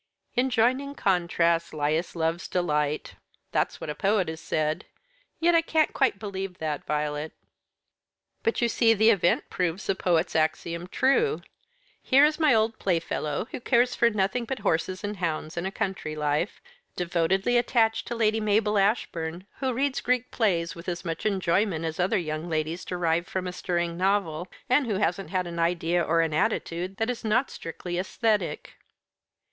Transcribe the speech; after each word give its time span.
"'In 0.33 0.49
joining 0.49 0.95
contrasts 0.95 1.75
lieth 1.75 2.15
love's 2.15 2.47
delight.' 2.47 3.17
That's 3.51 3.79
what 3.79 3.87
a 3.91 3.93
poet 3.93 4.29
has 4.29 4.41
said, 4.41 4.85
yet 5.39 5.53
I 5.53 5.61
can't 5.61 5.93
quite 5.93 6.17
believe 6.17 6.57
that, 6.57 6.83
Violet." 6.85 7.33
"But 8.41 8.63
you 8.63 8.67
see 8.67 8.95
the 8.95 9.11
event 9.11 9.43
proves 9.51 9.85
the 9.85 9.93
poet's 9.93 10.35
axiom 10.35 10.87
true. 10.87 11.43
Here 12.01 12.25
is 12.25 12.39
my 12.39 12.51
old 12.51 12.79
playfellow, 12.79 13.45
who 13.51 13.59
cares 13.59 13.93
for 13.93 14.09
nothing 14.09 14.45
but 14.45 14.57
horses 14.65 15.03
and 15.03 15.17
hounds 15.17 15.55
and 15.55 15.67
a 15.67 15.71
country 15.71 16.15
life, 16.15 16.63
devotedly 16.95 17.55
attached 17.57 18.07
to 18.07 18.15
Lady 18.15 18.39
Mabel 18.39 18.79
Ashbourne, 18.79 19.45
who 19.59 19.71
reads 19.71 20.01
Greek 20.01 20.31
plays 20.31 20.73
with 20.73 20.89
as 20.89 21.05
much 21.05 21.27
enjoyment 21.27 21.85
as 21.85 21.99
other 21.99 22.17
young 22.17 22.49
ladies 22.49 22.83
derive 22.83 23.27
from 23.27 23.45
a 23.45 23.53
stirring 23.53 23.97
novel, 23.97 24.47
and 24.67 24.87
who 24.87 24.95
hasn't 24.95 25.31
an 25.31 25.59
idea 25.59 26.01
or 26.01 26.21
an 26.21 26.33
attitude 26.33 26.97
that 26.97 27.11
is 27.11 27.23
not 27.23 27.51
strictly 27.51 27.99
aesthetic." 27.99 28.73